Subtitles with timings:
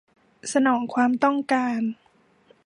[0.53, 1.81] สนองความต้องการ